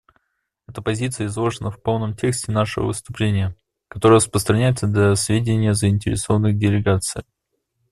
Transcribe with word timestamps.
Эта 0.67 0.81
позиция 0.81 1.27
изложена 1.27 1.69
в 1.69 1.79
полном 1.79 2.15
тексте 2.15 2.51
нашего 2.51 2.87
выступления, 2.87 3.55
который 3.87 4.15
распространяется 4.15 4.87
для 4.87 5.13
сведения 5.13 5.75
заинтересованных 5.75 6.57
делегаций. 6.57 7.21